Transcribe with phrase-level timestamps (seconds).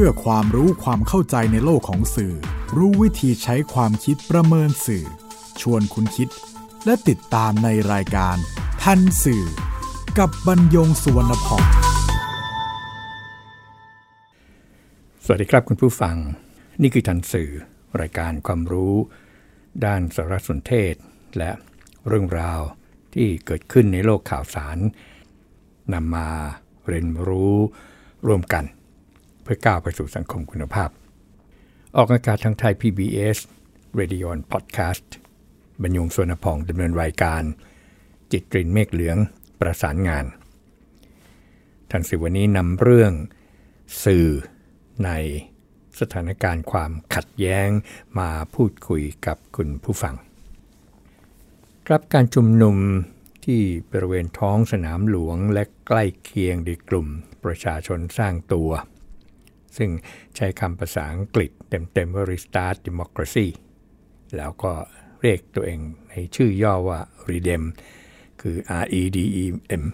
[0.00, 2.34] พื่อความรู้ความเข้าใจในโลกของสื่อ
[2.76, 5.04] รู้วิธีใช้ความคิดประเมินสื่อ
[5.60, 6.28] ชวนคุณคิด
[6.84, 8.36] และติดตามในรายการ
[8.82, 9.44] ทันสื่อ
[10.18, 11.64] กับบรรยงสุวรรณพอง
[15.24, 16.16] สวัสดีครับคุณผู้ฟัง
[16.82, 17.50] นี่คือทันสื่อ
[18.00, 18.94] รายการความรู้
[19.84, 20.94] ด้านสารสนเทศ
[21.38, 21.50] และ
[22.08, 22.60] เรื่องราว
[23.14, 24.78] ที่เกิดขึ้นในโลกข่าวสาร
[25.92, 26.28] นำมา
[26.88, 27.56] เรียนรู้
[28.28, 28.64] ร่วมกัน
[29.50, 30.90] พื่อก้าวไปสู่สังคมคุณภาพ
[31.96, 33.38] ออกอากาศทางไทย PBS
[34.00, 35.06] Radio and Podcast
[35.82, 37.42] บรรยงสวนพองดำเนินรายการ
[38.32, 39.16] จิตรินเมฆเหลือง
[39.60, 40.24] ประสานงาน
[41.90, 43.12] ทันสิวันนี้นำเรื่อง
[44.04, 44.28] สื่อ
[45.04, 45.10] ใน
[46.00, 47.68] สถานการณ์ความขัดแย้ง
[48.18, 50.14] มาพูดคุยกับคุณผู้ฟัง
[51.86, 52.76] ครับการชุมนุม
[53.44, 57.06] ที่บริเวณท้องสนามหลวงและใกล้เคียงในกลุ่ม
[57.44, 58.70] ประชาชนสร้างตัว
[59.76, 59.90] ซึ่ง
[60.36, 63.46] ใช้คำภาษาอังกฤษเต็มๆว่า Restart Democracy
[64.36, 64.72] แล้วก็
[65.20, 67.62] เรียกตัวเองในชื่อย่อว่า REDEM
[68.40, 69.84] คือ R-E-D-E-M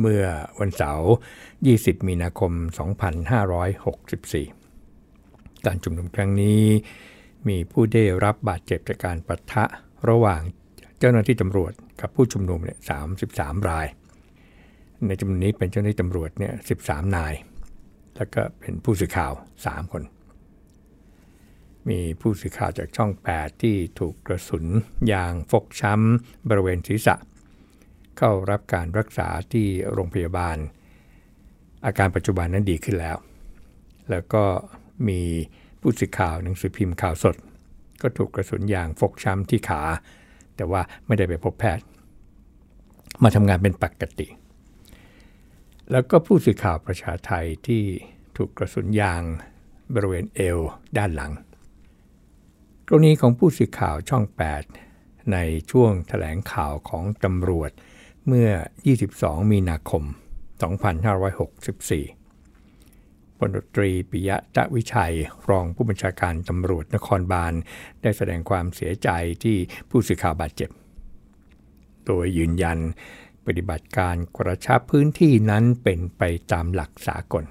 [0.00, 0.24] เมื่อ
[0.58, 1.10] วันเสาร์
[1.58, 2.52] 20 มีนาคม
[4.68, 6.62] 2564 การชุมนุมครั้งนี้
[7.48, 9.64] มีผู้ได้รับบาดเจ็บจากการปะทะ
[10.08, 10.42] ระหว่าง
[10.98, 12.78] เจ้าหน้าที่ตำรวจกับผู้ชุมนุมเนี่ย
[13.22, 13.86] 33 ราย
[15.06, 16.52] ในจำนวนนี้เป็นเจ้าหน้าที่ตำรวจเนี่ย
[16.84, 17.34] 13 นาย
[18.16, 19.32] แล้วก็เป็นผู้สื่อข่าว
[19.64, 20.02] 3 คน
[21.88, 24.64] มีผู้สื่อข่าวจากช่อง 8 ที่ถูกกระสุน
[25.12, 27.14] ยางฟกช้ำบริเวณศีรษะ
[28.18, 30.56] เข้ารับการรักษาที่โรงพยาบาล
[31.86, 33.16] อาการปัจจุบันนั้นดีขึ้นแล้ว
[34.10, 34.44] แล้วก็
[35.08, 35.20] มี
[35.80, 37.36] ผู้สื่อข่าวหนังสือพิมพ์ข่าวสด
[38.02, 39.82] ก็ถูกกระสุนยางฟกช้ำที่ขา
[40.56, 41.84] แต่ว่าไม่ได้ไปพบแพทย์
[43.22, 44.26] มาทำงานเป็นปกติ
[45.92, 47.84] แล้วก็ผู้สื่อข่าวประชาไทยที่
[48.36, 49.22] ถูกกระสุนยาง
[49.94, 50.58] บริเวณเอว
[50.98, 51.32] ด้านหลัง
[52.88, 54.24] กรณีของผู้สื่อข่าวช่อง
[54.74, 55.38] 8 ใน
[55.70, 57.70] ช่วงถแถลงข่าวของตำรวจ
[58.26, 58.50] เมื่อ
[59.00, 60.02] 22 มีนาคม
[61.30, 65.14] 2564พลตรีปิยะตะวิชัย
[65.50, 67.52] รองผู้บัญชาการตำรวจนครบาล
[68.02, 69.08] ได้แสดงความเสียใจ
[69.42, 69.56] ที่
[69.90, 70.70] ผู้สื่อข่าวบาดเจ็บ
[72.06, 72.78] โดยยืนยัน
[73.48, 76.22] ปฏิบัติการกระชับพื้นที่นั้นเป็นไป
[76.52, 77.44] ตามหลักสากล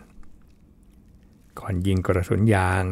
[1.59, 2.83] ก่อนยิงกระสุนยาง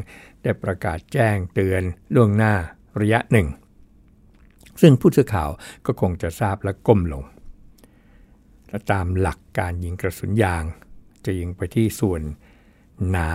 [0.42, 1.84] ได้ประกาศแจ้งเตือน
[2.14, 2.54] ล่วงหน้า
[3.00, 3.48] ระยะหนึ่ง
[4.82, 5.50] ซึ่งผู้สื่อข่าว
[5.86, 7.24] ก็คงจะทราบและก้มลง
[8.70, 10.64] และตามหลักการยิงกระสุนยาง
[11.26, 12.22] จะยิงไปที่ส่วน
[13.10, 13.32] หนา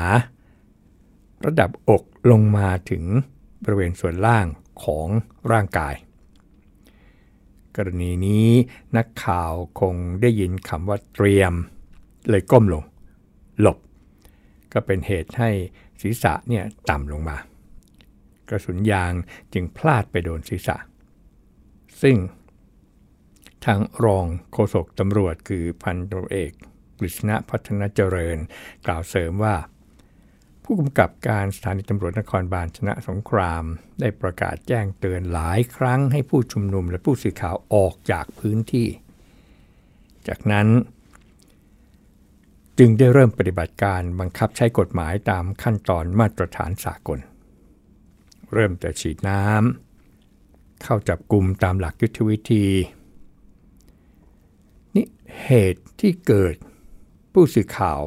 [1.46, 3.04] ระดับอกลงมาถึง
[3.62, 4.46] บริเวณส่วนล่าง
[4.84, 5.08] ของ
[5.52, 5.94] ร่างกาย
[7.76, 8.48] กรณีนี้
[8.96, 11.52] นักข่าวคงได้ยินคำว่าเตรียม
[12.28, 12.84] เลยก้มลง
[13.60, 13.78] หลบ
[14.72, 15.50] ก็เป็นเหตุให้
[16.00, 17.36] ศีรษะเนี่ยต่ำลงมา
[18.48, 19.12] กระสุนยาง
[19.52, 20.76] จึงพลาดไปโดนศีรษะ
[22.02, 22.16] ซึ่ง
[23.64, 26.52] ทางรองโฆษกตำรวจคือพันตรเอก
[26.98, 28.38] กฤษณะพัฒนาเจริญ
[28.86, 29.54] กล่าวเสริมว่า
[30.64, 33.64] ผู้กำกับการสถานีตำรวจนครบาลชนะสงคราม
[34.00, 38.88] ได้ประกาศแจ้งเตือนหลายครั้งให้ผู้ชุมนุมและผู้สื่อข่าวออกจากพื้นที่
[40.28, 40.68] จากนั้น
[42.78, 47.18] จึงได้เริ่มปฏิบัติการบังคับใช้กฎหมายตามขั้นตอนมาตรฐานสากล
[48.52, 52.66] เริ่มแต่ฉีดน้ำเข้าจับกลุ่มตามหลักยุทธวิธี
[54.94, 55.06] นี่
[55.44, 56.54] เหตุที่เกิด
[57.32, 58.00] ผู้สื่อข่าว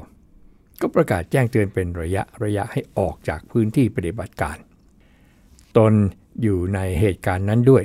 [0.84, 4.58] ก็ประกาศแจ้งเตือนเป็นระยะระยะให้ออกจากพื้นที่ปฏิบัติการ
[5.78, 5.94] ตน
[6.42, 7.84] อยู่ในเหตุการณ์นั้นด้วย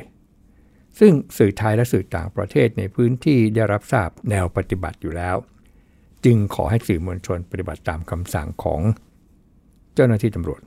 [0.98, 5.36] ซึ่งสื่อไทยและสื่อต่างประเทศในพื้นที่ได้รับทราบแนวปฏิบัติอยู่แล้ว
[6.24, 8.80] จึงขอให้สื่อมวลชนปฏิบัติตามคำสั่งของ
[9.94, 10.60] เจ้าหน้าที่ตำรวจ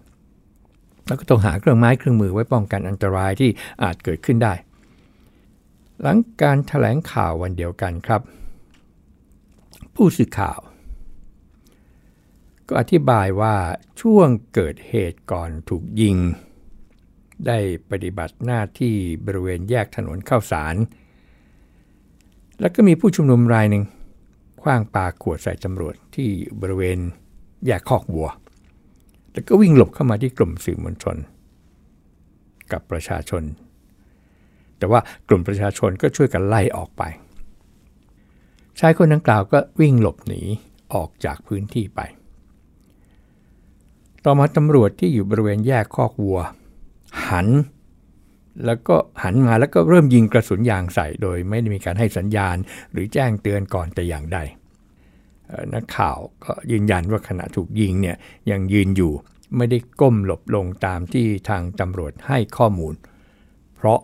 [1.07, 3.49] แล้วก็ต้องหาเครื่องไม้เครื่องมือไว้ป้องกันอันตรายที่
[3.83, 4.53] อาจเกิดขึ้นได้
[6.01, 8.21] หลังการถแถลงข่าววันเดียวกันครับ
[9.95, 10.59] ผู้สื่อข่าว
[12.73, 13.55] ก็อธิบายว่า
[14.01, 16.17] ช่วงเกิดเหตุก่อนถูกยิง
[17.47, 17.57] ได้
[17.91, 20.75] ปฏิบัติหน้าที่บริเวณแยกถนนเข้าสาร
[22.59, 23.84] แล้วก็มีผู้ชุมนุมรายหนึ่ง
[24.61, 26.29] คว้างปาขวดใส่ตำรวจที่
[26.61, 26.99] บริเวณ
[27.66, 28.29] แยกคอกวัว
[29.31, 31.17] แล้วก็วิ่งหลบเข้ามาที่กลุ่มสื่อมวลชน
[32.72, 33.43] กับประชาชน
[34.78, 37.03] แต่ว่ากลุ่มประชาชนก็ช่วยกันไล่ออกไป
[38.79, 40.41] ชายคนดังกล่าวก็วิ่งหลบหนี
[40.93, 42.01] ออกจากพื้นที่ไป
[44.26, 46.40] ต่อมาตำรวจที่อยู่บริเวณแยกคอกวัว
[47.29, 47.47] หัน
[48.66, 52.58] แล้วก็หันมาแล้วก็เริ่มยิงกระสุนยางใส่โดยไม่ได้มีการให้สัญญาณ
[52.91, 54.40] หรือแจ้งเตือนก่อนแต่อย่างใด
[55.73, 58.18] นักข่าวก็ยืนยันว่าขณะถูกยิงเนี่ย
[58.52, 59.14] ยังยืนอยู่
[59.58, 62.94] ไม่ได้ก้มหลบลงตามที่ทางตำรวจให้ข้อมูล
[63.76, 64.00] เพราะ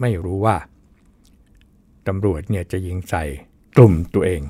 [0.00, 0.56] ไม่รู้ว่า
[2.08, 3.24] ตำรวจเนี่ยจะยิงใส่
[3.76, 4.42] กลุ่มตัวเอง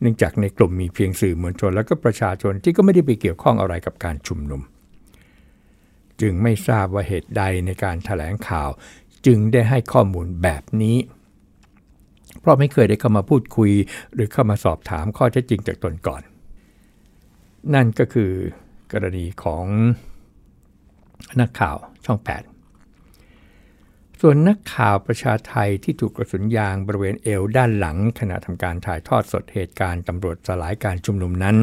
[0.00, 4.62] เนื่องจากในกลุ่มมีเพียงสื่อมวลชนและก็ประชาชนที่ก็ไม่ได้ไปเกี่ยวข้องอะไรกับการชุมนุม
[6.20, 8.70] จึงไม่ทราบว่าเหตุใดในการถแถลงข่าว
[9.26, 10.96] จึงได้ให้ข้อมูลแบบนี้
[12.40, 13.72] เพราะไม่เคยได้เข้ามาพูดคุย
[14.14, 16.22] หรือเข้ามาสอบถามข้อเท็จจริงจากตนก่อน
[17.74, 18.32] นั่นก็คือ
[18.92, 19.66] กรณีของ
[21.40, 22.57] นักข่าวช่อง 8
[24.22, 31.56] ส่วนนักข่าวประชาไทยที่ถูกกระสุนยางบริเวณเอวด้านหลัง ขณะทำการถ่ายทอดสดเหตุการณ์ตำรวจสลายการชุมนุมนั้น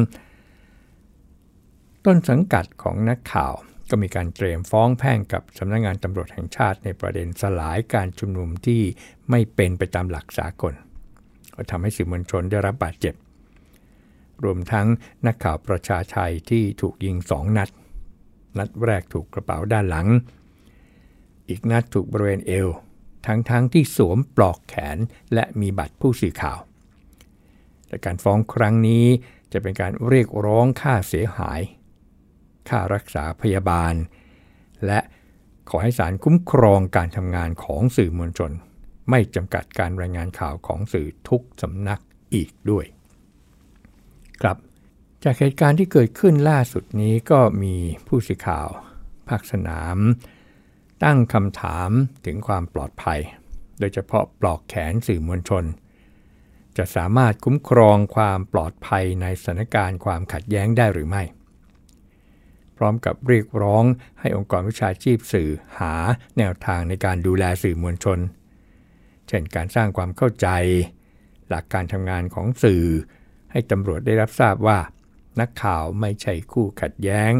[2.04, 3.54] ต้นสังกัดของนักข่าว
[3.90, 8.82] ก็มีการเตรียมฟ้องแพ่งกับสำนักงงานตำรวจแห่งชาติในประเด็นสลายการชุมนุมที่
[9.30, 10.74] ไม่เป็นไปตามหลักสากล
[11.54, 13.14] ก็ทำให้สื่อมวลชนได้รับบาดเจ็บ
[14.44, 14.86] รวมทั้ง
[15.26, 17.70] นักข่าวประชาชัยที่ถูกยิงสองนัด
[18.58, 20.08] นัดแรกถูกกระเป๋าด้านหลัง
[21.48, 22.68] อีกนัดถูกบริเวณเอว
[23.26, 24.98] ทั้งๆทที่สวมปลอกแขน
[25.34, 26.58] และมีบัตรผู้สื่อข่าว
[27.86, 29.06] แต่การฟ้องครั้งนี้
[29.52, 31.60] จะเป็นการเรียกร้องค่าเสียหาย
[32.68, 33.94] ค่ารักษาพยาบาล
[34.86, 35.00] และ
[35.68, 38.52] ขอให้ศาลคุ้มครองการทำงานของสื่อมวลชน
[39.10, 42.00] ไม่จำกัดการรายงานข่าวของสื่อทุกสำนัก
[42.34, 42.84] อีกด้วย
[44.42, 44.56] ครับ
[45.24, 47.76] จากเหตุการณ์ที่เกิดขึ้นล่าสุดนี้ก็มี
[48.06, 48.68] ผู้สื่อข่าว
[49.28, 49.98] ภาคสนาม
[51.04, 51.90] ตั้งคำถาม
[52.24, 53.20] ถึงความปลอดภัย
[53.78, 55.64] โดยเฉพาะปลอกแขนสื่อมวลชน
[56.76, 61.22] จะสามารถคุ้มครองความปลอดภัยในสถานการณ์ความขัดแย้งได้หรือไม่
[62.76, 63.84] พร้อมกับเรียกร้อง
[64.20, 65.94] ให้องค์กรวิชาชีพสื่อหา
[66.38, 68.18] แนวทางในการดูแลสื่อมวลชน
[69.28, 70.48] เช่นการสร้างความเข้าใจ
[71.48, 72.84] หลักการทำงานของสื่อ
[73.50, 74.78] ให้ตำรวจได้รับทราบว่า
[75.40, 77.32] นักข่าวไม่ใช่คู่ขัดแย้ง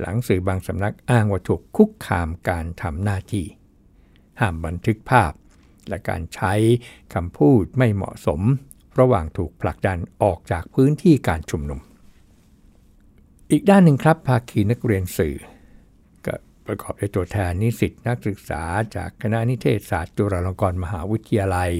[0.00, 3.46] หลังสื่อบางสำนักอ้างว่าถูกคุกคามการทำหน้าที่
[4.40, 5.32] ห้ามบันทึกภาพ
[5.88, 6.52] และการใช้
[7.14, 8.40] คำพูดไม่เหมาะสม
[9.00, 11.80] ระหว่างถูกผลักดันออกจากพื้นที่การชุมนุม
[13.50, 15.36] อีกด้านหนึ่งครับภาคีนักเรียนสื่อ
[16.26, 16.34] ก็
[16.66, 18.62] ประกอบด้วยตัวแทนนิสิตนักศึกษา
[18.96, 21.70] จากคณะนิเทศศาสตร์จุฬาลงกรณ์มหาวิทยาลัย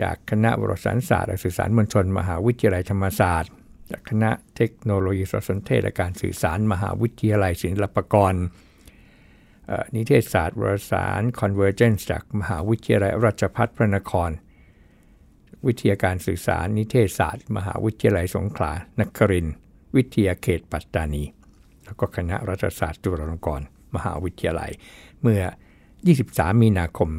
[0.00, 3.52] จากคณะวารสารศาสตร์และสื่อสารมวลชน มหาวิทยาลัยธรรมศาสตร์
[3.90, 8.34] จากคณะเทคโนโลยีสารสนเทศและการสื่อสารมหาวิทยาลัยศิลปากร
[9.94, 14.30] นิเทศศาสตร์วารสาร Convergence จากมหาวิทยาลัยราชภัฏพระนคร
[15.66, 19.46] วิทยาการสื่อสารนิเทศศาสตร์ มหาวิทยาลัยสงขลานคริน
[19.96, 21.24] วิทยาเขตปัตตานี
[21.84, 24.70] แล้วก็คณะรัฐศาสตร์จุฬาลงกรณ์มหาวิทยาลัย
[25.22, 25.42] เมื่อ
[26.02, 27.10] 23 มีนาคม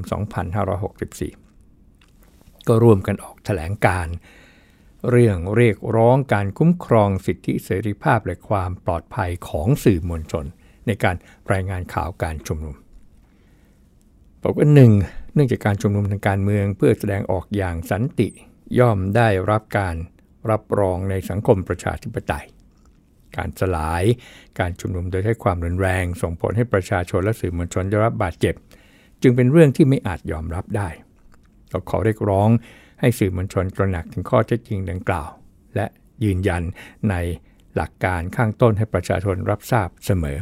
[0.70, 4.08] 2564 ก็ร่วมกันออกแถลงการ
[5.10, 10.46] เรื่องเรียกร้องการคุ้มครองสิทธิเสรีภาพและความปลอดภัยของสื่อมวลชน
[10.88, 11.16] ในการ
[11.52, 12.76] รายงานข่าวการชุมนุม
[14.44, 14.92] บอกว่าหนึ่ง
[15.34, 18.30] เนื่องจากการชุมนุมทางการเมืองเพื่อแสดงออกอย่างสันติ
[18.80, 19.96] ย่อมได้รับการ
[20.52, 22.46] รับรองในสังคมประชาธิปไตย
[23.38, 24.04] การสลาย
[24.60, 28.56] การชุมนุมโดยใช้ความรุนแรง ส่งผลให้ประชาชนและสื่อมวลชนได้รับบาดเจ็บ
[29.22, 30.90] จึงเป็นเรื่องที่ไม่อาจยอมรับได้
[31.70, 32.50] เราขอเรียกร้อง
[33.06, 35.30] ให้สื่อมวลชนตระหนักถึงข้อเท็จจริงดังกล่าว
[35.76, 35.86] และ
[36.24, 36.64] ยืนยัน
[37.10, 37.16] ใน
[37.76, 40.38] หลักการข้างต้นให้ประชาชนรับทราบเสมอ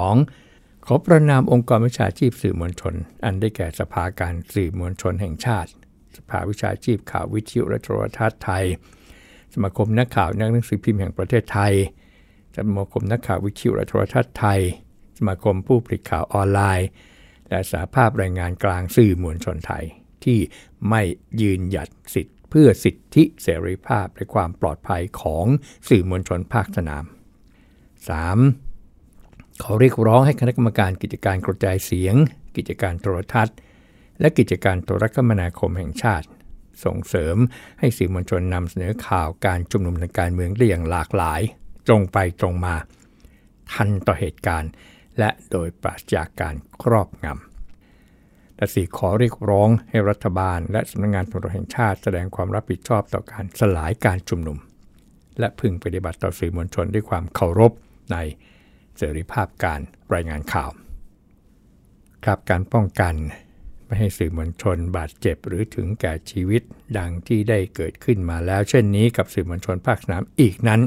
[0.00, 0.86] 2.
[0.86, 5.70] ขอประนามองค์กรวิชาชีพสื่อมวลชน อันได้แก่สภาการสื่อมวลชนแห่งชาติ
[6.16, 8.64] สภาวิชาชีพข่าววิทยุและโทรทัศน์ไทย
[9.54, 11.72] สมาคมนักข่าวนักหนังสือพิมพ์แห่งประเทศไทย
[12.56, 14.60] สมาคมนักข่าววิทยุและโทรทัศน์ไทย
[15.18, 16.88] สมาคมผู้ผลิตข่าวออนไลน์
[17.48, 19.86] และสาภาพแรายงานกลางสื่อมวลชนไทย
[20.26, 20.40] ที่
[20.88, 21.02] ไม่
[21.40, 25.46] ยืนหยัดสิทธิเพื่อสิทธิเสรีภาพและความปลอดภัยของ
[25.88, 27.04] สื่อมวลชนภาคสนาม
[28.68, 29.62] 3.
[29.62, 32.14] ขอเรียกร้องให้คณะกรรมการกิจการกระจายเสียง
[32.56, 33.56] กิจการโทรทัศน์
[34.20, 36.26] และกิจการโทรคมนาคมแห่งชาติ
[36.84, 37.36] ส่งเสริม
[37.78, 41.40] ให้สื่อมวลชนนำเสนอข่าวการชุมนุมทางการเมืองได้อย่างหลากหลาย
[41.86, 42.74] ตรงไปตรงมา
[43.72, 44.70] ทันต่อเหตุการณ์
[45.18, 47.51] และโดยปราศจากการครอบงำ
[48.62, 54.58] และสี่ขอเรียกร้องให้รัฐบาล และสำนักงงานตำรวจแห่งชาติแสดงความรับผิดชอบต่อการสลายการชุมนุม
[55.38, 57.72] และพึงปฏิบัติต่อสื่อมวลชนด้วยความเคารพ
[58.12, 58.16] ใน
[58.96, 59.80] เสรีภาพการ
[60.14, 60.70] รายงานข่าว
[62.24, 63.14] ครับการป้องกัน
[63.86, 66.62] ไม่ให้สื่อมวลชนบาดเจ็บหรือถึงแก่ชีวิต
[66.98, 70.80] ดังที่ได้เกิดขึ้นมาแล้ว เช่นนี้กับสื่อมวลชนภาคสนามอีกนั้น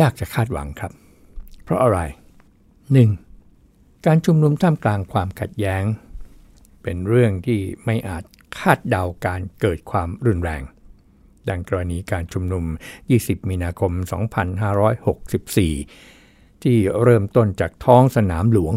[0.00, 0.92] ยากจะคาดหวังครับ
[1.64, 3.27] เพราะอะไร 1.
[4.06, 5.84] การชุมนุมท่ามกลางความขัดแย้ง
[6.82, 8.24] เป็นเรื่องที่ไม่อาจ
[8.58, 10.62] คาดเดาการเกิดความรุนแรง
[11.48, 12.64] ดังกรณีการชุมนุม
[13.06, 13.92] 20 มีนาคม
[15.88, 18.74] 2564 ที่เริ่มต้นจากท้องสนามหลวง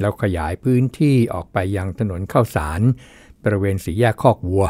[0.00, 2.80] แล้วขยายพื้นที่ออกไปยังถนนเข้าสาร
[3.44, 4.66] บริเวณสีแยกคอกวัว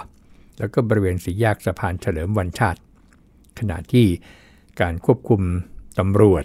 [0.58, 2.80] แล้วก็บริเวณสีแยกสะพานเฉลิมวันชาติ
[3.58, 4.06] ขณะที่
[4.80, 5.42] การควบคุม
[5.98, 6.44] ตำรวจ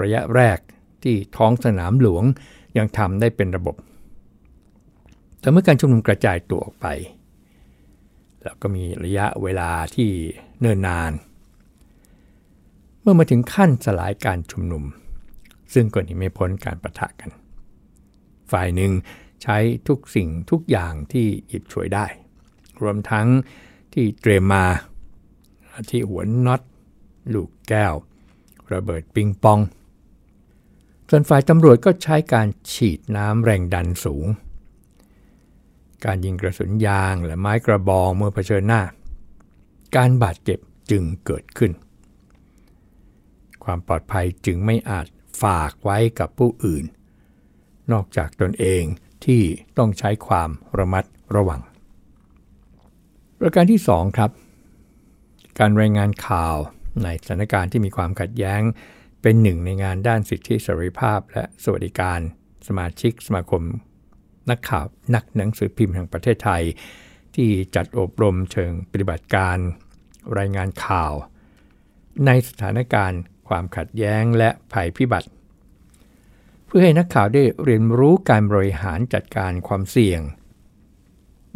[0.00, 0.58] ระยะแรก
[1.02, 2.24] ที่ท้องสนามหลวง
[2.78, 3.76] ยังทำได้เป็นระบบ
[5.40, 6.86] แต่เมื่อการชุมนุมกระจายตัวออกไป
[8.42, 10.10] แล้วก็มีระยะเวลาที่
[10.60, 11.12] เนิ่นนาน
[13.00, 14.84] เมื่อมาถึงขั้นสลายการชุมนุม
[15.74, 17.30] ซึ่งก็หนีไม่พ้นการประทะกัน
[18.50, 18.92] ฝ่ายหนึ่ง
[19.42, 19.56] ใช้
[19.88, 22.06] ทุกสิ่งทุกอย่างที่หยิบฉวยได้
[22.82, 23.26] รวมทั้ง
[23.92, 24.64] ที่เตรียมมา
[25.90, 26.60] ที่หัวน็อต
[27.34, 27.94] ลูกแก้ว
[28.72, 29.58] ระเบิดปิงปอง
[31.12, 34.26] ส่วนฝ่ายตำรวจก็ใช้การฉีดน้ำแรงดันสูง
[36.04, 38.82] การยิงกระสุนยางและไม้กระบองเมื่อเผชิญหน้า
[39.96, 40.58] การบาดเจ็บ
[40.90, 41.72] จึงเกิดขึ้น
[43.64, 45.06] ความปลอดภัยจึงไม่อาจ
[45.42, 46.84] ฝากไว้กับผู้อื่น
[47.92, 48.82] นอกจากตนเอง
[49.24, 49.42] ที่
[49.78, 51.04] ต้องใช้ความระมัด
[51.36, 51.60] ระวัง
[53.38, 54.30] ประการที่ 2 ครับ
[55.58, 56.56] การรายงานข่าว
[57.02, 58.62] ในสถานการณ์ที่มีความขัดแย้ง
[59.22, 62.20] เป็นหนึ่งในงานด้านสิทธิเสรีภาพ และสวัสดิการ
[62.66, 63.62] สมาชิกสมาคม
[64.50, 66.62] นักข่าวนักหนังสือพิมพ์แห่งประเทศไทย
[67.34, 69.56] ที่จัดอบรมเชิงปฏิบัติการ
[70.38, 71.12] รายงานข่าว
[72.26, 75.28] ในสถานการณ์ความขัดแย้งและภัยพิบัติ
[76.66, 80.20] เพื่อให้นักข่าวได้เรียนรู้การบริหารจัดการความเสี่ยง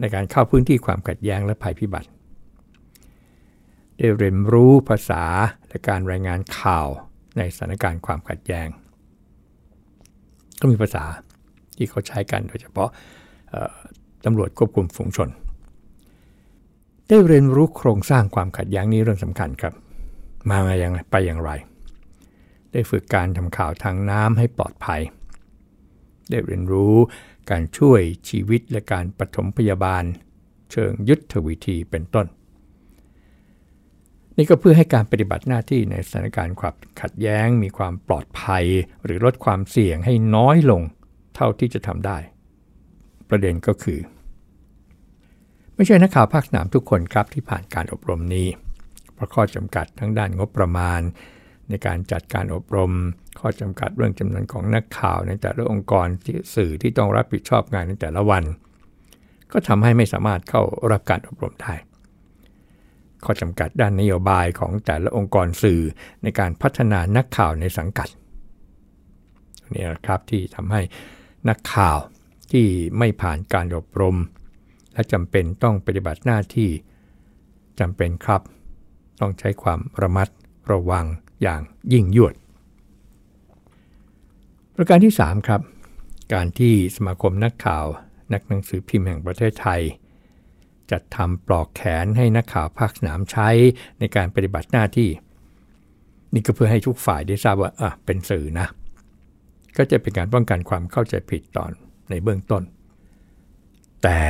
[0.01, 2.09] ในการเข้าพื้นที่ความขัดแย้งและภัยพิบัติ
[3.99, 5.25] ได้เรียนรู้ภาษา
[5.69, 6.89] และการรายงานข่าว
[7.37, 8.69] ในสถานการณ์ความขัดแย้ง
[10.61, 11.05] ก็มีภาษา
[11.77, 12.91] ที่เขาใช้กันโดยเฉพาะ
[14.25, 15.29] ตำรวจควบคุมฝูงชน
[17.09, 19.75] ได้เรียนรู้โครงสร้างความขัดแย้งนี้เรื่องสำคัญครับ
[20.51, 21.51] มาอย่างไปอย่างไร
[22.73, 25.01] ได้ฝึกการทำข่าวทางน้ำให้ปลอดภัย
[26.31, 26.95] ได้เรียนรู้
[27.51, 30.05] การช่วยชีวิตและการปฐมพยาบาล
[30.73, 32.27] เชิงยุทธวิธีเป็นต้น
[34.37, 38.65] นี่ก็เพื่อให้การปฏิบัติหน้าที่ในสถานการณ์ความขัดแย้ง มีความปลอดภัย
[39.05, 40.83] หรือลดความเสี่ยงให้น้อยลง
[41.37, 42.19] เท่าที่จะทำได้
[43.31, 43.99] ประเด็นก็คือ
[45.77, 48.49] ไม่ใช่นักข่าวภาคสนามทุกคนครับที่ผ่านการอบรมนี้
[49.15, 51.01] เพราะข้อจำกัดทั้งด้านงบประมาณ
[51.69, 52.93] ในการจัดการอบรม
[53.41, 58.45] ข้อจำกัดเรื่องจำนวนของนักข่าวในแต่ละองค์กรที่สื่อที่ต้องรับผิดชอบงานในแต่ละวัน
[59.53, 60.63] ก็ทำให้ไม่สามารถเข้า
[60.93, 61.75] รับการอบรมได้
[63.27, 65.83] ข้อจำกัดด้านนโยบายของแต่ละองค์กรสื่อ
[66.23, 68.09] ในการพัฒนานักข่าวในสังกัด
[69.75, 70.81] นี่นะครับที่ทำให้
[71.49, 71.99] นักข่าว
[72.53, 72.67] ที่
[72.99, 74.17] ไม่ผ่านการอบรม
[74.93, 76.71] และจำเป็นต้องปฏิบัติหน้าที่
[77.81, 78.43] จำเป็นครับ
[79.21, 80.29] ต้องใช้ความระมัด
[80.73, 81.07] ระวัง
[81.43, 81.61] อย่าง
[81.93, 82.35] ยิ่งยวด
[84.77, 85.61] ประการที่ 3 ครับ
[86.35, 87.87] การที่สมาคมนักข่าว
[88.33, 89.83] นักหนังสือพิมพ์แห่งประเทศไทย
[90.95, 93.49] จัดทำปลอกแขนให้นักข่าวภาคสนามใช้
[93.99, 95.11] ในการปฏิบัติหน้าที่
[96.35, 98.67] นี่ก็เพื่อให้ทุกฝ่ายได้ทราบว่าอะเป็นสื่อนะ
[99.77, 101.73] ก็จะเป็นการป้องกันความเข้าใจผิดตอน
[102.11, 102.63] ในเบื้องต้น
[104.03, 104.21] แต่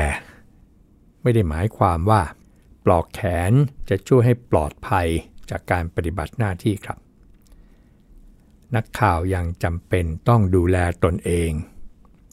[1.23, 2.23] ไม่ได้หมายความว่า
[2.85, 3.52] ปลอกแขน
[3.88, 5.09] จะช่วยให้ปลอดภัย
[5.50, 6.99] จากการปฏิบัติหน้าที่ครับ
[8.76, 11.50] นักข่าวยังจำเป็นต้องดูแลตนเอง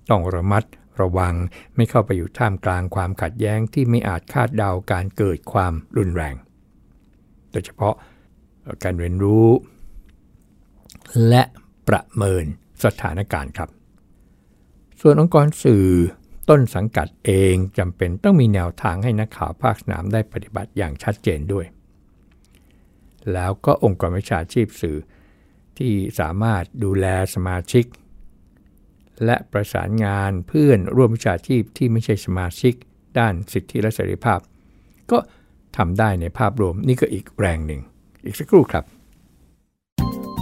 [0.09, 0.63] ต้องระมัด
[1.01, 1.33] ระวัง
[1.75, 6.36] ไม่เข้าไปอยู่ท่ามกลางความขัดแย้งที่ไม่อาจคาดเดาการเกิดความรุนแรง
[7.51, 7.95] โดยเฉพาะ
[8.83, 9.48] การเรียนรู้
[11.29, 11.43] และ
[11.88, 12.43] ประเมิน
[12.83, 13.69] สถานการณ์ครับ
[15.01, 15.88] ส่วนองค์กรสื่อ
[16.50, 21.65] ต้นสังกัดเองจำเป็นต้องมีแนวทางให้นักข่าวภาคสนามได้ปฏิบัติอย่างชัดเจนด้วย
[23.33, 24.98] แล้วก็องค์กรวิชาชีพสื่อ
[25.77, 27.86] ที่สามารถดูแลสมาชิก
[29.25, 32.73] และประสานงานเพื่อนร่วมวิชาชีพที่ไม่ใช่สมาชิก
[33.19, 34.39] ด้านสิทธิและเสรีภาพ
[35.11, 35.17] ก็
[35.77, 37.81] ทำได้ในภาพรวมนี่ก็อีกแรงหนึ่ง
[38.25, 38.83] อีกสักครู่ครับ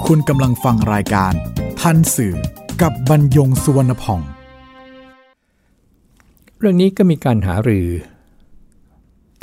[0.05, 1.33] คุณกำลังฟังรายการ
[1.81, 2.35] ทันสื่อ
[2.81, 4.21] กับบรรยงสุวรรณพอง
[6.59, 7.87] เรื่องนี้ก็มีการหารือ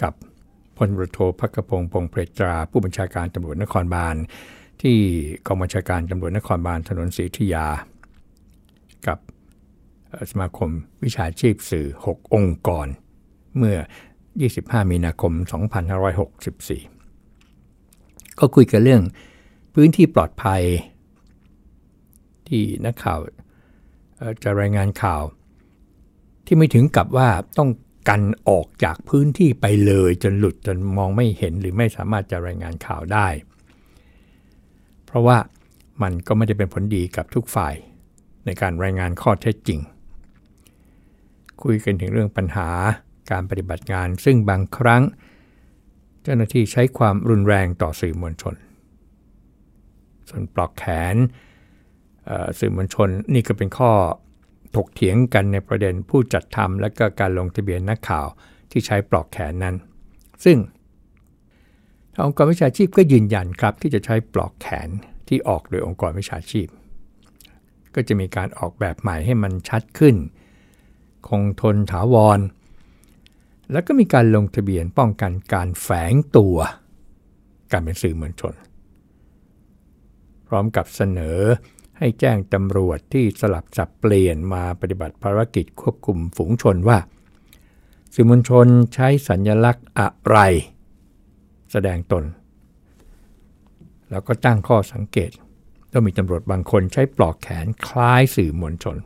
[0.02, 0.12] กับ
[0.76, 4.16] พลรโทพักพงพงเพรตรา ผู้บัญชาการตำรวจนครบาล
[4.82, 4.96] ที่
[5.46, 7.66] กองบัญชาการตำรวจนครบาลถนนศรีธยา
[9.06, 9.18] กับ
[10.30, 10.70] สมาคม
[11.04, 12.86] วิชาชีพสื่อ 6 องค์กร
[13.56, 13.76] เมื่อ
[14.32, 15.32] 25 มีนาคม
[17.06, 19.02] 2564 ก็คุยกันเรื่อง
[19.74, 20.62] พื้นที่ปลอดภัย
[22.48, 23.18] ที่นักข่าว
[24.42, 25.22] จะรายงานข่าว
[26.46, 27.70] ที่ไม่ถึงกับว่าต้อง
[28.08, 33.28] กันออกจากพื้นที่ไปเลยจนหลุดจนมองไม่เห็นหรือไม่สามารถจะรายงานข่าวได้
[35.04, 35.38] เพราะว่า
[36.02, 37.74] มันก็ไม่ได้เป็นผลดีกับทุกฝ่าย
[38.46, 39.80] ในการรายงานข้อเท็จจริง
[41.62, 42.68] คุยกันถึงเรื่องปัญหา
[43.30, 45.02] การปฏิบัติงาน ซึ่งบางครั้ง
[46.22, 48.54] เจ้าหน้าที่ใช้ความรุนแรงต่อสื่อมวลชน
[50.28, 50.84] ส่วนปลอกแข
[51.14, 51.16] น
[52.58, 53.90] สื่อมวลชนนี่ก็เป็นข้อ
[54.76, 58.26] ถกเถียงกันในประเด็นผู้จัดทำและก็การลงทะเบียนนักข่าว
[58.70, 59.74] ที่ใช้ปลอกแขนนั้น
[60.44, 60.58] ซึ่ง
[62.26, 64.88] องค์กรวิชาชีพก็ยืนยันครับที่จะใช้ปลอกแขน
[65.28, 66.66] ที่ออกโดยองค์กรวิชาชีพ
[67.96, 70.16] ก็จะมีการออกแบบใหม่ให้มันชัดขึ้น
[71.28, 72.40] คงทนถาวร
[73.72, 76.56] แล้วก็มีการลงทะเบียนป้องกันการแฝงตัว
[77.72, 78.54] การเป็นสื่อมวลชน
[80.48, 81.40] พร้อมกับเสนอ
[81.98, 86.98] ให้แจ้งตำรวจที่สลับสับเปลี่ยนมาปฏิบัติภารกิจควบคุมฝูงชนว่า
[88.14, 90.38] สื่อมวลชนใช้สัญญลักษณ์อะไร
[91.72, 92.24] แสดงตน
[94.10, 95.30] แล้วก็ตั้งข้อสังเกต
[95.96, 98.96] ว่ามีตำรวจบางคนใช้ปลอกแขนคล้ายสื่อมวลชน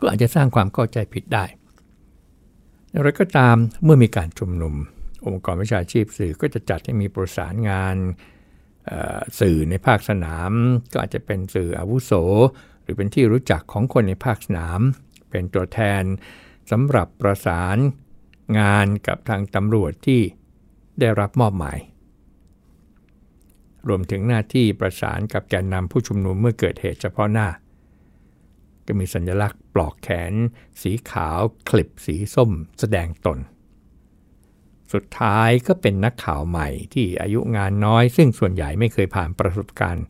[0.00, 1.44] ก็อาจจะสร้างความเข้าใจผิดได้
[2.90, 4.74] อย่างไรก็ตามเมื่อมีการชุมนุม
[5.26, 7.96] องค์กรวิชาชีพสื่อก็จะจัดให้มีประสานงาน
[9.40, 10.50] สื่อในภาคสนาม
[10.92, 12.12] ก็อาจจะเป็นสื่ออาวุโส
[12.82, 14.80] หรือเป็นที่รู้จักของคนในภาคสนาม
[15.30, 16.02] เป็นตัวแทน
[16.70, 17.76] สำหรับประสาน
[18.58, 20.20] งานกับทางตำรวจที่
[21.00, 21.78] ได้รับมอบหมาย
[23.88, 27.48] รวมถึงหน้าที่ประสานกับแกนนำผู้ชุมนุมเมื่อเกิดเหตุเฉพาะหน้า
[28.86, 30.32] ก็มีสัญลักษณ์ปลอกแขน
[30.82, 32.50] สีขาวคลิปสีส้ม
[32.80, 33.38] แสดงตน
[34.92, 40.04] สุดท้ายก็เป็นนักข่าวใหม่ที่อายุงานน้อย ซึ่งส่วนใหญ่ไม่เคยผ่านประสบการณ์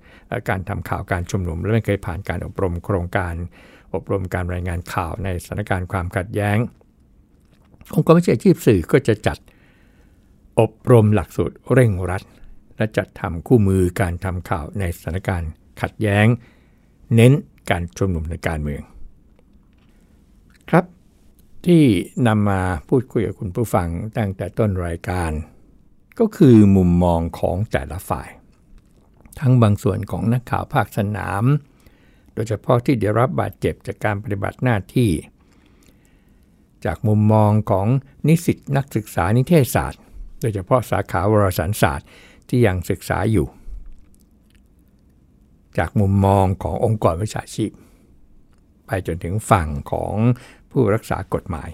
[0.48, 3.34] การทำข่าวการชุมนุม และไม่เคยผ่านการอบรมโครงการ
[3.94, 6.58] อบรมการรายงานข่าวในสถานการณ์ความขัดแย้ง
[7.94, 9.38] องค์กรวิชาชีพสื่อก็จะจัด
[10.60, 12.22] อบรมหลักสูตรเร่งรัด
[12.76, 15.50] และจัดทำคู่มือการทำข่าวในสถานการณ์
[15.80, 16.26] ขัดแย้ง
[17.14, 17.32] เน้น
[17.70, 18.82] การชุมนุมในการเมือง
[20.70, 20.84] ครับ
[21.66, 21.84] ที่
[22.26, 25.30] นำมาพูดคุยกับคุณผู้ฟังตั้งแต่ต้นรายการ
[26.18, 28.28] ก็คือมุมมองของแต่ละฝ่าย
[29.40, 31.44] ทั้งบางส่วนของนักข่าวภาคสนาม
[32.34, 35.10] โดยเฉพาะที่ได้รับบาดเจ็บจากการปฏิบัติหน้าที่
[36.84, 37.86] จากมุมมองของ
[38.28, 40.00] นิสิตนักศึกษานิเทศศาสตร์
[40.40, 42.06] โดยเฉพาะสาขาวารสารศาสตร์
[42.48, 43.46] ที่ยังศึกษาอยู่
[45.78, 47.70] จากมุมมองขององค์กรวิชาชีพ
[48.86, 50.14] ไปจนถึงฝั่งของ
[50.70, 51.70] ผู้รักษากฎหมาย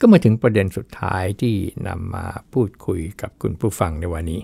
[0.00, 1.54] ก็มาถึงประเด็นสุดท้ายที่
[1.88, 4.40] นำมาพูดคุยกับคุณผู้ฟังในวันนี้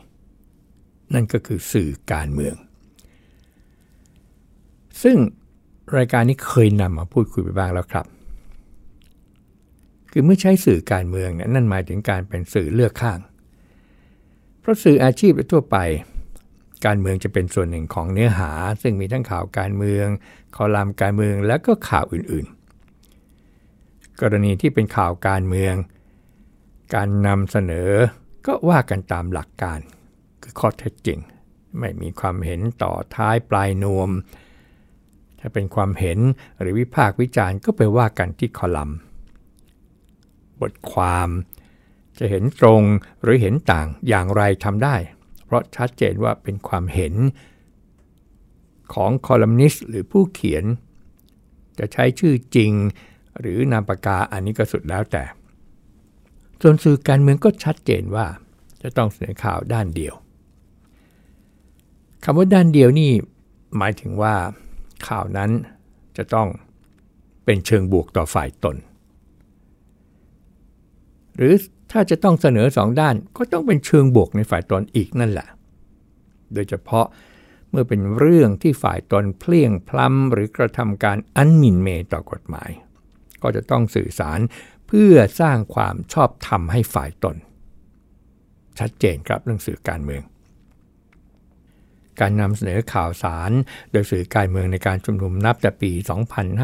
[1.14, 2.54] นั่นก็คือสื่อการเมือง
[5.02, 5.16] ซึ่ง
[5.96, 8.06] รายการนี้เคยนำมาพูดคุยไปบ้างแล้วครับ
[10.10, 13.18] คือเมื่อใช้สื่อการเมืองเนี่ยนั่นหมายถึงการเป็นสื่อเลือกข้าง
[14.62, 15.76] เพราะสื่ออาชีพทั่วไป
[16.86, 18.50] การเมืองจะเป็นส่วนหนึ่งของเนื้อหา
[18.82, 20.06] ซึ่งมีทั้งข่าวการเมือง
[20.56, 25.74] คอลัมน์การเมืองและก็ข่าวอื่นๆ กรณีที่เป็นข่าวการเมือง
[26.94, 27.90] การนำเสนอ
[28.46, 29.80] ก็ว่ากันตามหลักการ
[30.42, 31.18] คือข้อเท็จจริง
[31.78, 34.10] ไม่มีความเห็นต่อท้ายปลายนวม
[35.38, 36.18] ถ้าเป็นความเห็น
[36.60, 38.96] หรือวิพากษ์วิจารณ์ก็ไปว่ากันที่คอลัมน์
[40.60, 41.28] บทความ
[42.18, 42.82] จะเห็นตรง
[43.22, 44.96] หรือเห็นต่างอย่างไรทำได้
[45.44, 47.14] เพราะชัดเจนว่าเป็นความเห็น
[48.94, 50.64] ของคอลัมนิสต์หรือผู้เขียน
[51.78, 52.72] จะใช้ชื่อจริง
[53.40, 55.24] หรือนามปากกาอันนี้ก็สุดแล้วแต่
[56.62, 58.26] ส่วนสื่อการเมืองก็ชัดเจนว่า
[58.82, 60.14] จะต้องเสนอข่าวด้านเดียว
[62.24, 63.10] คำว่าด้านเดียวนี่
[63.76, 64.34] หมายถึงว่า
[65.08, 65.50] ข่าวนั้น
[66.16, 66.48] จะต้อง
[67.44, 68.76] เป็นเชิงบวกต่อฝ่ายตน
[71.42, 71.54] รือ
[71.92, 75.48] ถ้าจะต้องเสนอสองด้านก็ต้องเป็นเชิงบวกในฝ่ายตนอีกนั่นแหละ
[76.54, 77.06] โดยเฉพาะ
[77.70, 82.70] เมื่อเป็นเรื่องที่ฝ่ายตนเพลี่ยงพล้ำหรือกระทำการอันหมิ่นเมย์ต่อกฎหมาย
[83.42, 84.40] ก็จะต้องสื่อสาร
[84.86, 87.36] เพื่อสร้างความชอบธรรมให้ฝ่ายตน
[88.78, 90.22] ชัดเจนครับเรื่องสื่อการเมือง
[92.20, 93.50] การนำเสนอข่าวสาร
[93.90, 95.92] โดยสื่อการเมืองในการชุมนุมนับแต่ปี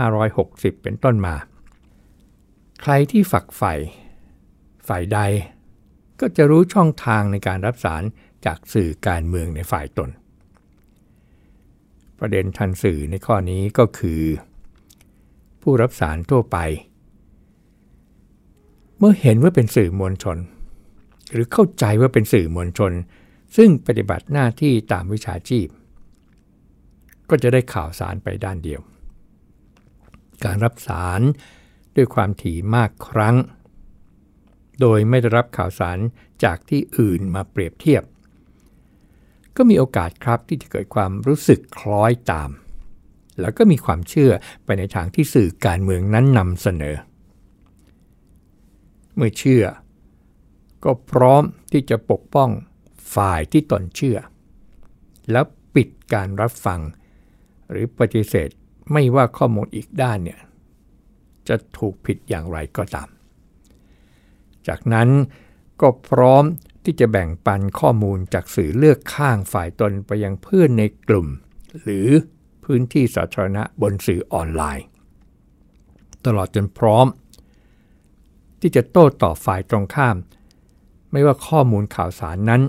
[0.06, 1.34] 2560 เป็นต้นมา
[2.82, 3.74] ใครที่ฝักใฝ่
[4.88, 5.18] ฝ่ายใด
[6.20, 8.02] ก็จะรู้ช่องทางในการรับสาร
[8.46, 10.10] จากสื่อการเมืองในฝ่ายตน
[12.18, 14.22] ประเด็นทันสื่อในข้อนี้ก็คือ
[15.62, 16.58] ผู้รับสารทั่วไป
[18.98, 20.38] เมื่อเห็นว่าเป็นสื่อมวลชน
[21.32, 22.92] หรือเข้าใจว่าเป็นสื่อมวลชน
[23.56, 25.68] ซึ่งปฏิบัติหน้าที่ตามวิชาชีพ
[27.28, 28.80] ก็จะได้ข่าวสารไปด้านเดียว
[30.44, 31.20] การรับสาร
[31.96, 33.36] ด้วยความถี่มากครั้ง
[34.80, 35.98] โดยไม่ได้รับข่าวสาร
[36.44, 38.02] จากที่อื่นมาเปรียบเทียบ
[39.56, 42.50] ก็มีโอกาสครับที่จะเกิดความรู้สึกคล้อยตาม
[43.40, 44.32] แล้วก็มีความเชื่อ
[44.64, 46.96] ไปในทางที่สื่อการเมืองนั้นนำเสนอ
[49.14, 49.64] เมื่อเชื่อ
[50.84, 52.50] ก็พร้อมที่จะปกป้อง
[53.14, 54.18] ฝ่ายที่ตนเชื่อ
[55.30, 56.80] แล้วปิดการรับฟัง
[57.70, 58.48] หรือปฏิเสธ
[58.92, 60.40] ไม่ว่าข้อมูลอีกด้านเนี่ย
[61.48, 63.08] จะถูกผิดอย่างไรก็ตาม
[64.68, 65.08] จากนั้น
[65.80, 66.44] ก็พร้อม
[66.84, 71.28] ที่จะแบ่งปันข้อมูลจากสื่อเลือกข้างฝ่ายตนไปยังเพื่อนในกลุ่ม
[71.82, 72.08] หรือ
[72.64, 74.86] พื้นที่สาธารณะบนสื่อออนไลน์
[76.24, 77.06] ตลอดจนพร้อม
[78.60, 80.16] ที่จะโต้ตอบฝ่ายตรงข้าม
[81.12, 82.62] ไม่ว่าข้อมูลข่าวสารนั้น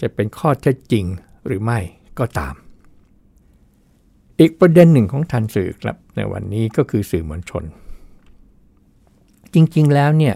[0.00, 1.04] จะเป็นข้อเท็จจริง
[1.46, 1.78] หรือไม่
[2.18, 2.54] ก็ตาม
[4.40, 7.64] อีกประเด็นหนึ่งของทันสื่อครับในวันนี้ก็คือสื่อมวลชน
[9.54, 10.34] จริงๆแล้วเนี่ย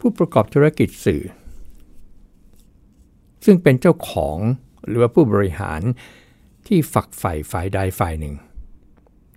[0.00, 1.22] ผู้ประกอบธุรกิจสื่อ
[3.44, 4.38] ซึ่งเป็นเจ้าของ
[4.86, 5.80] หรือว่าผู้บริหาร
[6.66, 8.34] ที่ฝักใฝ่ฝ่ายใดฝ่ายหนึ่ง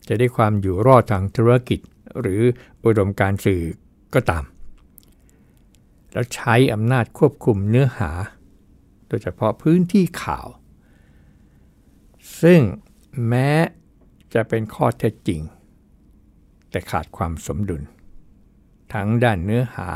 [0.07, 1.79] จะได้ความอยู่รอดทางธุรกิจ
[2.19, 2.41] หรือ
[2.85, 3.63] อุดมการสื่อ
[4.13, 4.43] ก็ตาม
[6.11, 8.11] แล้วใช้อำนาจควบคุมเนื้อหา
[9.07, 10.47] โดยเฉพาะพื้นที่ข่าว
[12.41, 12.61] ซึ่ง
[13.27, 13.51] แม้
[14.33, 15.41] จะเป็นข้อเท็จจริง
[16.69, 17.81] แต่ขาดความสมดุล
[18.93, 19.91] ทั้งด้านเนื้อหา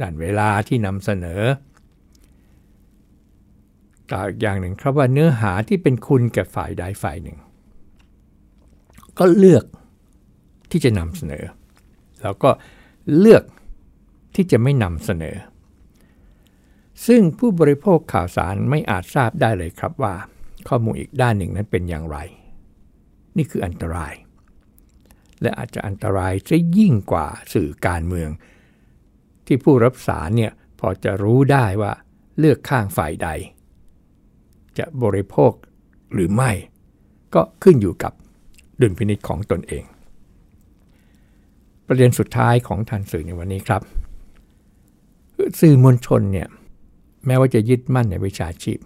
[0.00, 1.42] ด้านเวลาที่นำเสนอ
[4.10, 7.38] กล่าวอย่างหนึ่งครับว่าเนื้อหาที่เป็นคุณแก่ฝ่ายใดฝ่ายหนึ่ง
[9.18, 9.64] ก็เลือก
[10.70, 11.44] ที่จะนำเสนอ
[12.22, 12.50] แล้วก็
[13.18, 13.42] เลือก
[14.34, 15.36] ที่จะไม่นำเสนอ
[17.06, 20.14] ซึ่งผู้บริโภคข่าวสารไม่อาจทราบได้เลยครับว่า
[20.68, 22.18] ข้อมูลอีกด้านหนึ่งนั้นเป็นอย่างไร
[23.36, 24.14] นี่คืออันตราย
[25.42, 28.30] และอาจจะอันตรายจะยิ่งกว่าสื่อการเมือง
[29.52, 31.92] ที่ผู้รับสารเนี่ยพอจะรู้ได้ว่า
[32.38, 33.28] เลือกข้างฝ่ายใด
[34.78, 35.52] จะบริโภค
[36.12, 36.50] หรือไม่
[37.34, 38.12] ก็ขึ้นอยู่กับ
[38.80, 39.84] ดุลพินิจของตนเอง
[41.86, 43.82] ประเด็นสุดท้ายของทันสื่อในวันนี้ครับ
[45.60, 46.48] สื่อมวลชนเนี่ย
[47.26, 48.78] แม้ว่าจะยึดมั่นในวิชาชีพ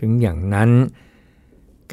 [0.00, 0.70] ถึงอย่างนั้น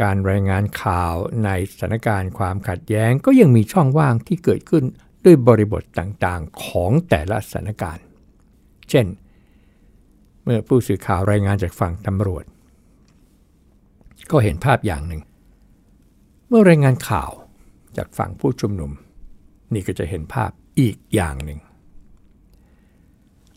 [0.01, 4.83] การรายงานข่าวในสถานการณ์ความขัดแย้งก็ยังมีช่องว่างที่เกิดขึ้น
[5.23, 8.05] ด้วยบริบทต่างๆของแต่ละสถานการณ์
[8.89, 9.05] เช่น
[10.43, 12.45] เมื่อผู้สื่อข่าวรายงานจากฝั่งตำรวจ
[14.31, 15.21] ก็เห็นภาพอย่างหนึ่ง
[16.47, 17.31] เมื่อรายงานข่าว
[17.97, 18.91] จากฝั่งผู้ชุมนุม
[19.73, 21.59] นี่ก็จะเห็นภาพอีกอย่างหนึ่ง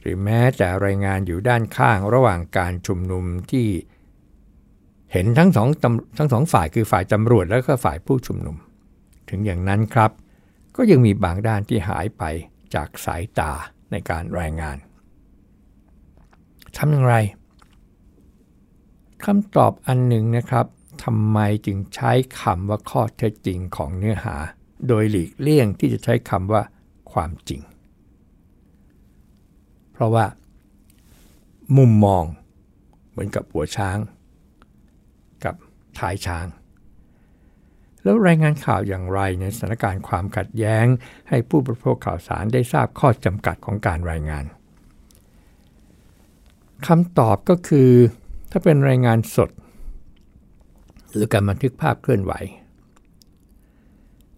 [0.01, 3.67] หรือแม้แต่รายงานอยู่ด้านข้างระหว่างการชุมนุมที่
[5.13, 5.69] เห็นทั้งสอง
[6.19, 8.57] ทั้งสองฝ่ายคือฝ่ายตำรวจและก็ฝ่ายผู้ชุมนุม
[9.31, 10.11] ถึงอย่างนั้นครับ
[10.77, 12.23] ก็ยังมีบางด้านที่หายไป
[12.75, 13.53] จากสายตา
[13.91, 14.77] ในการรายงาน
[16.77, 17.15] ทำอย่างไร
[19.25, 20.67] คำตอบอันหนึ่งนะครับ
[21.05, 24.37] ทำไมจึงใช้คำว่าข้อเท็จจริงของเนื้อหา
[24.89, 26.63] โดยหลีกเลี่ยงที่จะใช้คำว่า
[27.13, 27.63] ความจริง
[29.93, 30.27] เพราะว่า
[31.77, 32.25] มุมมอง
[33.11, 33.99] เหมือนกับหัวช้าง
[35.45, 35.55] กับ
[35.99, 36.47] ท้ายช้าง
[38.07, 40.87] แล้วรายงานข่าวอย่างไรในสถานการณ์ความขัดแย้ง
[41.29, 44.45] ให้ผู้บริโภคข่าวสารได้ทราบข้อจำกัดของการรายงาน
[46.87, 47.91] คำตอบก็คือ
[48.51, 49.51] ถ้าเป็นรายงานสด
[51.13, 52.33] หรือการบันทึกภาพเคลื่อนไหว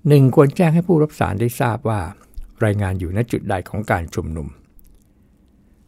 [0.09, 2.00] หนึ่งควรแจ้งให้ผู้รับสารได้ทราบว่า
[2.64, 4.48] รายงานอยู่ณจุดใดของการชุมนุม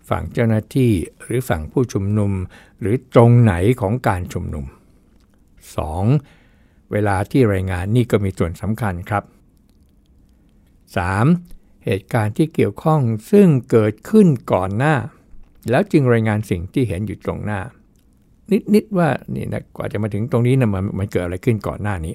[0.09, 2.33] ฝั่งเจ้าหน้าที่หรือฝั่งผู้ชุมนุม
[2.81, 6.40] หรือตรงไหนของการชุมนุม 2.
[6.93, 9.25] เวลาที่รายงานนี่ก็มีส่วนสำคัญครับ
[11.15, 11.85] 3.
[11.85, 13.01] เหตุการณ์ที่เกี่ยวข้อง
[13.31, 14.95] ซึ่งเกิดขึ้นก่อนหน้า
[15.71, 17.61] แล้วจึงรายงานสิ่งที่เห็นอยู่ตรงหน้า
[18.75, 22.15] นิด ๆ ว่านี่นะกว่าจะมาถึงตรงนี้นะมันมันเกิดอะไรขึ้นก่อนหน้านี้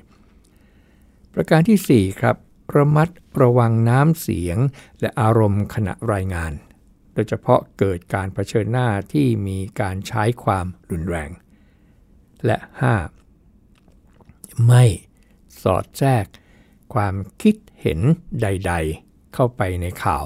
[1.33, 2.35] ประการที่ 4 ครับ
[2.75, 3.09] ระมัด
[3.41, 4.57] ระวังน้ำเสียง
[5.01, 6.51] และอารมณ์ขณะรายงาน
[7.13, 11.29] โดยเฉพาะเกิดการเผชิญหน้าที่มีการใช้ความรุนแรง
[12.45, 12.57] และ
[12.91, 13.14] 5.
[14.67, 14.83] ไม่
[15.61, 16.25] สอดแทรก
[16.93, 17.99] ความคิดเห็น
[18.41, 20.23] ใด ๆ เข้าไปในข่าว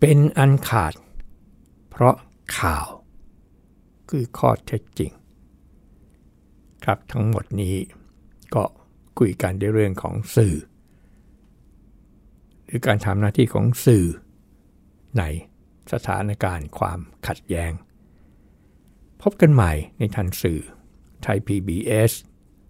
[0.00, 0.94] เป็นอันขาด
[1.90, 2.16] เพราะ
[2.58, 2.86] ข่าว
[4.08, 5.12] คือข้อเท็จจริง
[6.84, 7.76] ครับทั้งหมดนี้
[8.54, 8.64] ก็
[9.18, 10.54] คุยกันในเรื่องของสื่อ
[12.64, 14.06] หรือการทำหน้าที่ของสื่อ
[15.18, 15.22] ใน
[15.92, 17.72] สถานการณ์ความขัดแย้ง
[19.22, 20.60] พบกันใหม่ในทันสื่อ
[21.22, 22.12] ไทย PBS